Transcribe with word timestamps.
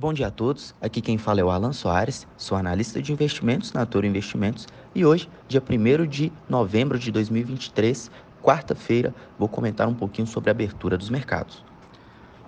Bom 0.00 0.14
dia 0.14 0.28
a 0.28 0.30
todos, 0.30 0.74
aqui 0.80 1.02
quem 1.02 1.18
fala 1.18 1.42
é 1.42 1.44
o 1.44 1.50
Alan 1.50 1.74
Soares, 1.74 2.26
sou 2.34 2.56
analista 2.56 3.02
de 3.02 3.12
investimentos 3.12 3.74
na 3.74 3.84
Toro 3.84 4.06
Investimentos 4.06 4.66
e 4.94 5.04
hoje, 5.04 5.28
dia 5.46 5.62
1 5.62 6.06
de 6.06 6.32
novembro 6.48 6.98
de 6.98 7.12
2023, 7.12 8.10
quarta-feira, 8.42 9.14
vou 9.38 9.46
comentar 9.46 9.86
um 9.86 9.92
pouquinho 9.92 10.26
sobre 10.26 10.48
a 10.48 10.52
abertura 10.52 10.96
dos 10.96 11.10
mercados. 11.10 11.62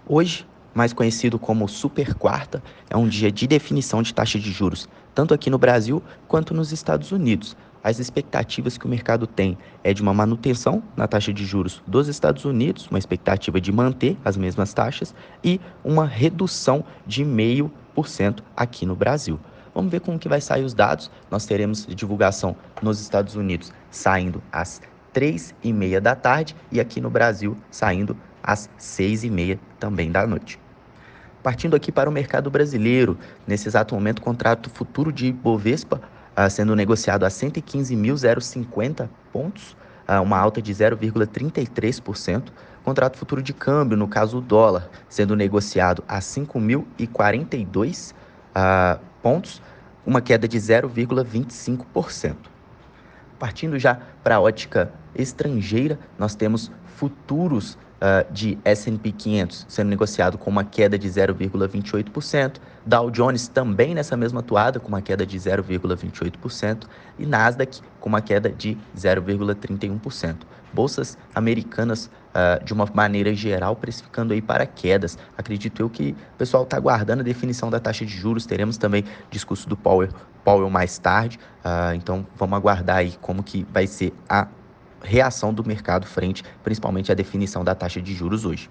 Hoje, 0.07 0.47
mais 0.73 0.95
conhecido 0.95 1.39
como 1.39 1.69
Super 1.69 2.15
Quarta, 2.15 2.63
é 2.89 2.97
um 2.97 3.07
dia 3.07 3.31
de 3.31 3.47
definição 3.47 4.01
de 4.01 4.15
taxa 4.15 4.39
de 4.39 4.51
juros, 4.51 4.89
tanto 5.15 5.35
aqui 5.35 5.51
no 5.51 5.59
Brasil 5.59 6.03
quanto 6.27 6.55
nos 6.55 6.73
Estados 6.73 7.13
Unidos. 7.13 7.55
As 7.85 7.99
expectativas 7.99 8.79
que 8.79 8.87
o 8.87 8.89
mercado 8.89 9.27
tem 9.27 9.59
é 9.83 9.93
de 9.93 10.03
uma 10.03 10.15
manutenção 10.15 10.83
na 10.97 11.09
taxa 11.09 11.33
de 11.33 11.45
juros 11.45 11.83
dos 11.87 12.07
Estados 12.07 12.45
Unidos, 12.45 12.87
uma 12.89 12.99
expectativa 12.99 13.61
de 13.61 13.73
manter 13.73 14.17
as 14.25 14.37
mesmas 14.37 14.73
taxas 14.73 15.13
e 15.43 15.61
uma 15.83 16.07
redução 16.07 16.85
de 17.05 17.25
0,5% 17.25 18.41
aqui 18.57 18.87
no 18.87 18.95
Brasil. 18.95 19.39
Vamos 19.75 19.91
ver 19.91 20.01
como 20.01 20.19
que 20.19 20.29
vai 20.29 20.41
sair 20.41 20.63
os 20.65 20.75
dados. 20.75 21.11
Nós 21.31 21.45
teremos 21.45 21.87
divulgação 21.87 22.55
nos 22.81 23.01
Estados 23.01 23.35
Unidos 23.35 23.73
saindo 23.91 24.43
às 24.53 24.81
três 25.13 25.55
e 25.63 25.73
meia 25.73 26.01
da 26.01 26.15
tarde 26.15 26.55
e 26.71 26.79
aqui 26.79 27.01
no 27.01 27.11
Brasil 27.11 27.57
saindo 27.71 28.17
às 28.43 28.71
seis 28.77 29.25
e 29.25 29.31
meia 29.31 29.59
também 29.81 30.13
da 30.13 30.27
noite. 30.27 30.59
Partindo 31.43 31.75
aqui 31.75 31.91
para 31.91 32.09
o 32.09 32.13
mercado 32.13 32.49
brasileiro, 32.49 33.19
nesse 33.47 33.67
exato 33.67 33.95
momento, 33.95 34.21
o 34.21 34.23
contrato 34.23 34.71
futuro 34.71 35.13
de 35.13 35.33
Bovespa 35.33 36.01
uh, 36.37 36.51
sendo 36.51 36.75
negociado 36.75 37.25
a 37.25 37.29
115.050 37.29 39.09
pontos, 39.33 39.77
uh, 40.09 40.21
uma 40.23 40.39
alta 40.39 40.61
de 40.61 40.73
0,33%. 40.73 42.45
Contrato 42.85 43.17
futuro 43.17 43.43
de 43.43 43.53
câmbio, 43.53 43.97
no 43.97 44.09
caso 44.09 44.39
o 44.39 44.41
dólar, 44.41 44.91
sendo 45.09 45.37
negociado 45.37 46.03
a 46.09 46.19
5.042 46.19 48.11
uh, 48.11 48.15
ah, 48.55 48.99
pontos, 49.23 49.63
uma 50.05 50.21
queda 50.21 50.49
de 50.49 50.59
0,25%. 50.59 52.35
Partindo 53.39 53.79
já 53.79 54.01
para 54.23 54.37
a 54.37 54.41
ótica 54.41 54.93
estrangeira, 55.15 55.99
nós 56.19 56.35
temos 56.35 56.73
futuros 56.97 57.79
uh, 58.03 58.31
de 58.33 58.59
S&P 58.65 59.13
500 59.13 59.67
sendo 59.69 59.89
negociado 59.89 60.37
com 60.37 60.51
uma 60.51 60.65
queda 60.65 60.99
de 60.99 61.09
0,28%, 61.09 62.57
Dow 62.85 63.11
Jones 63.11 63.47
também 63.47 63.95
nessa 63.95 64.17
mesma 64.17 64.43
toada 64.43 64.81
com 64.81 64.89
uma 64.89 65.01
queda 65.01 65.25
de 65.25 65.39
0,28% 65.39 66.87
e 67.19 67.25
Nasdaq 67.25 67.81
com 68.01 68.09
uma 68.09 68.21
queda 68.21 68.51
de 68.51 68.77
0,31%. 68.97 70.37
Bolsas 70.73 71.19
americanas 71.35 72.07
uh, 72.07 72.65
de 72.65 72.73
uma 72.73 72.89
maneira 72.93 73.33
geral 73.35 73.77
precificando 73.77 74.33
aí 74.33 74.41
para 74.41 74.67
quedas. 74.67 75.19
Acredito 75.37 75.81
eu 75.81 75.89
que 75.89 76.17
o 76.35 76.39
pessoal 76.39 76.65
está 76.65 76.79
aguardando 76.79 77.21
a 77.21 77.25
definição 77.25 77.71
da 77.71 77.79
taxa 77.79 78.05
de 78.05 78.13
juros. 78.13 78.47
Teremos 78.47 78.79
também 78.79 79.05
discurso 79.31 79.69
do 79.69 79.77
Powell, 79.77 80.09
Powell 80.43 80.71
mais 80.71 80.99
tarde. 80.99 81.39
Uh, 81.65 81.95
então 81.95 82.27
vamos 82.35 82.57
aguardar 82.57 82.97
aí 82.97 83.15
como 83.21 83.43
que 83.43 83.67
vai 83.71 83.87
ser 83.87 84.13
a 84.29 84.49
reação 85.03 85.53
do 85.53 85.65
mercado 85.65 86.07
frente 86.07 86.45
principalmente 86.63 87.11
à 87.11 87.15
definição 87.15 87.65
da 87.65 87.75
taxa 87.75 88.01
de 88.01 88.15
juros 88.15 88.45
hoje. 88.45 88.71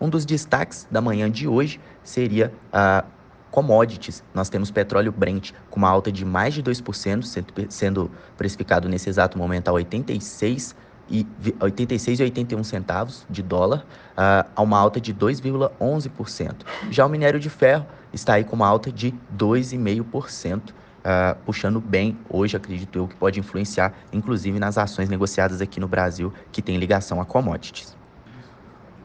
Um 0.00 0.08
dos 0.08 0.24
destaques 0.24 0.88
da 0.90 1.00
manhã 1.00 1.30
de 1.30 1.46
hoje 1.46 1.78
seria 2.02 2.52
a 2.72 3.04
commodities. 3.50 4.22
Nós 4.32 4.48
temos 4.48 4.70
petróleo 4.70 5.12
Brent 5.12 5.52
com 5.68 5.78
uma 5.78 5.88
alta 5.88 6.10
de 6.10 6.24
mais 6.24 6.54
de 6.54 6.62
2%, 6.62 7.68
sendo 7.68 8.10
precificado 8.36 8.88
nesse 8.88 9.08
exato 9.08 9.36
momento 9.36 9.68
a 9.68 9.72
86 9.72 10.74
e 11.10 11.26
86,81 11.58 12.62
centavos 12.62 13.26
de 13.28 13.42
dólar, 13.42 13.84
uh, 14.12 14.48
a 14.54 14.62
uma 14.62 14.78
alta 14.78 15.00
de 15.00 15.12
2,11%. 15.12 16.54
Já 16.90 17.04
o 17.04 17.08
minério 17.08 17.40
de 17.40 17.50
ferro 17.50 17.84
está 18.12 18.34
aí 18.34 18.44
com 18.44 18.54
uma 18.54 18.68
alta 18.68 18.92
de 18.92 19.12
2,5%, 19.36 20.72
uh, 21.04 21.38
puxando 21.44 21.80
bem 21.80 22.18
hoje, 22.28 22.56
acredito 22.56 22.98
eu, 22.98 23.08
que 23.08 23.16
pode 23.16 23.38
influenciar, 23.40 23.94
inclusive, 24.12 24.58
nas 24.58 24.78
ações 24.78 25.08
negociadas 25.08 25.60
aqui 25.60 25.80
no 25.80 25.88
Brasil 25.88 26.32
que 26.52 26.62
tem 26.62 26.76
ligação 26.76 27.20
a 27.20 27.26
commodities. 27.26 27.99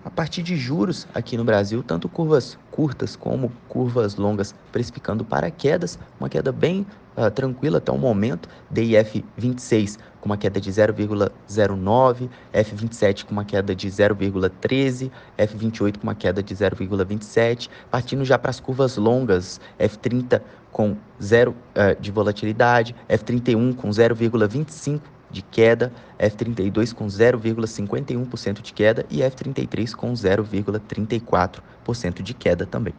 A 0.05 0.09
partir 0.11 0.43
de 0.43 0.55
juros 0.55 1.07
aqui 1.15 1.35
no 1.35 1.43
Brasil, 1.43 1.81
tanto 1.81 2.07
curvas 2.07 2.59
curtas 2.69 3.15
como 3.15 3.51
curvas 3.67 4.15
longas 4.17 4.53
precificando 4.71 5.25
para 5.25 5.49
quedas, 5.49 5.97
uma 6.19 6.29
queda 6.29 6.51
bem 6.51 6.85
uh, 7.17 7.31
tranquila 7.31 7.79
até 7.79 7.91
o 7.91 7.97
momento, 7.97 8.47
DIF 8.69 9.25
26 9.35 9.97
com 10.21 10.27
uma 10.27 10.37
queda 10.37 10.61
de 10.61 10.71
0,09, 10.71 12.29
F27 12.53 13.25
com 13.25 13.31
uma 13.31 13.43
queda 13.43 13.73
de 13.73 13.89
0,13, 13.89 15.09
F28 15.39 15.97
com 15.97 16.03
uma 16.03 16.13
queda 16.13 16.43
de 16.43 16.55
0,27, 16.55 17.67
partindo 17.89 18.23
já 18.23 18.37
para 18.37 18.51
as 18.51 18.59
curvas 18.59 18.97
longas, 18.97 19.59
F30 19.79 20.39
com 20.71 20.95
0 21.19 21.49
uh, 21.51 21.99
de 21.99 22.11
volatilidade, 22.11 22.95
F31 23.09 23.75
com 23.75 23.89
0,25 23.89 25.01
de 25.35 25.41
queda, 25.41 25.91
F32 26.17 26.93
com 26.93 27.07
0,51% 27.07 28.61
de 28.61 28.71
queda 28.71 29.05
e 29.09 29.19
F33 29.19 29.93
com 29.93 30.13
0,34% 30.13 32.21
de 32.21 32.33
queda 32.33 32.65
também. 32.65 32.93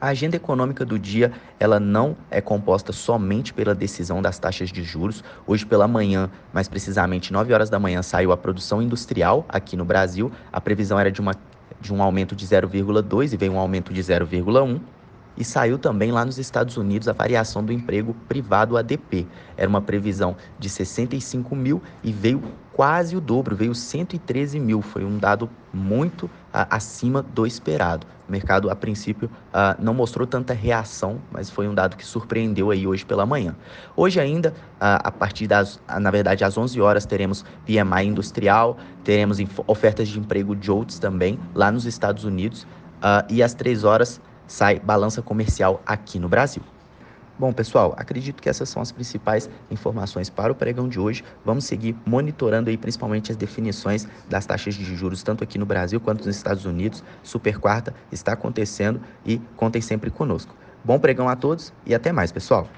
A 0.00 0.08
agenda 0.08 0.34
econômica 0.34 0.84
do 0.84 0.98
dia, 0.98 1.30
ela 1.60 1.78
não 1.78 2.16
é 2.30 2.40
composta 2.40 2.90
somente 2.90 3.52
pela 3.52 3.74
decisão 3.74 4.20
das 4.20 4.38
taxas 4.38 4.72
de 4.72 4.82
juros. 4.82 5.22
Hoje 5.46 5.64
pela 5.64 5.86
manhã, 5.86 6.28
mais 6.52 6.68
precisamente 6.68 7.32
9 7.32 7.52
horas 7.52 7.70
da 7.70 7.78
manhã, 7.78 8.02
saiu 8.02 8.32
a 8.32 8.36
produção 8.36 8.82
industrial 8.82 9.44
aqui 9.48 9.76
no 9.76 9.84
Brasil. 9.84 10.32
A 10.50 10.60
previsão 10.60 10.98
era 10.98 11.12
de, 11.12 11.20
uma, 11.20 11.34
de 11.80 11.92
um 11.92 12.02
aumento 12.02 12.34
de 12.34 12.46
0,2 12.46 13.32
e 13.32 13.36
veio 13.36 13.52
um 13.52 13.58
aumento 13.58 13.92
de 13.92 14.02
0,1. 14.02 14.80
E 15.36 15.44
saiu 15.44 15.78
também 15.78 16.12
lá 16.12 16.24
nos 16.24 16.38
Estados 16.38 16.76
Unidos 16.76 17.08
a 17.08 17.12
variação 17.12 17.64
do 17.64 17.72
emprego 17.72 18.14
privado 18.28 18.76
ADP. 18.76 19.26
Era 19.56 19.68
uma 19.68 19.80
previsão 19.80 20.36
de 20.58 20.68
65 20.68 21.56
mil 21.56 21.82
e 22.02 22.12
veio 22.12 22.42
quase 22.72 23.16
o 23.16 23.20
dobro, 23.20 23.56
veio 23.56 23.74
113 23.74 24.60
mil. 24.60 24.82
Foi 24.82 25.04
um 25.04 25.18
dado 25.18 25.48
muito 25.72 26.28
acima 26.52 27.22
do 27.22 27.46
esperado. 27.46 28.06
O 28.28 28.32
mercado, 28.32 28.70
a 28.70 28.76
princípio, 28.76 29.30
não 29.78 29.92
mostrou 29.92 30.26
tanta 30.26 30.52
reação, 30.54 31.18
mas 31.30 31.50
foi 31.50 31.66
um 31.66 31.74
dado 31.74 31.96
que 31.96 32.04
surpreendeu 32.04 32.70
aí 32.70 32.86
hoje 32.86 33.04
pela 33.04 33.26
manhã. 33.26 33.56
Hoje 33.96 34.20
ainda, 34.20 34.54
a 34.78 35.10
partir 35.10 35.46
das, 35.46 35.80
na 36.00 36.10
verdade, 36.10 36.44
às 36.44 36.56
11 36.56 36.80
horas, 36.80 37.04
teremos 37.06 37.44
PMI 37.66 38.06
industrial, 38.06 38.76
teremos 39.02 39.38
ofertas 39.66 40.08
de 40.08 40.18
emprego 40.18 40.56
JOLTS 40.58 40.98
também, 40.98 41.38
lá 41.54 41.70
nos 41.70 41.84
Estados 41.84 42.24
Unidos, 42.24 42.66
e 43.28 43.42
às 43.42 43.54
3 43.54 43.84
horas 43.84 44.20
sai 44.52 44.78
balança 44.78 45.22
comercial 45.22 45.80
aqui 45.86 46.18
no 46.18 46.28
Brasil. 46.28 46.62
Bom, 47.38 47.54
pessoal, 47.54 47.94
acredito 47.96 48.42
que 48.42 48.50
essas 48.50 48.68
são 48.68 48.82
as 48.82 48.92
principais 48.92 49.48
informações 49.70 50.28
para 50.28 50.52
o 50.52 50.54
pregão 50.54 50.86
de 50.86 51.00
hoje. 51.00 51.24
Vamos 51.42 51.64
seguir 51.64 51.96
monitorando 52.04 52.68
aí 52.68 52.76
principalmente 52.76 53.32
as 53.32 53.36
definições 53.36 54.06
das 54.28 54.44
taxas 54.44 54.74
de 54.74 54.84
juros, 54.94 55.22
tanto 55.22 55.42
aqui 55.42 55.58
no 55.58 55.64
Brasil 55.64 55.98
quanto 55.98 56.26
nos 56.26 56.36
Estados 56.36 56.66
Unidos. 56.66 57.02
Super 57.22 57.58
quarta 57.58 57.94
está 58.12 58.34
acontecendo 58.34 59.00
e 59.24 59.38
contem 59.56 59.80
sempre 59.80 60.10
conosco. 60.10 60.54
Bom 60.84 60.98
pregão 60.98 61.30
a 61.30 61.34
todos 61.34 61.72
e 61.86 61.94
até 61.94 62.12
mais, 62.12 62.30
pessoal. 62.30 62.68